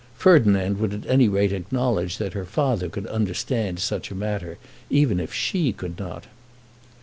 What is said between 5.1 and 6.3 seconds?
if she could not.